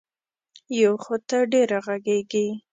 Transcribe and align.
یو 0.79 0.93
خو 1.03 1.15
ته 1.27 1.37
ډېره 1.51 1.79
غږېږې. 1.85 2.47